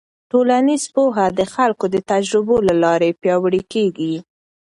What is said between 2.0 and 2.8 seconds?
تجربو له